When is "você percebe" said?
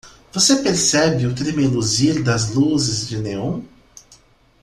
0.33-1.27